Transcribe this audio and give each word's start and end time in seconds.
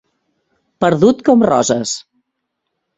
Perdut 0.85 1.23
com 1.29 1.47
Roses. 1.53 1.95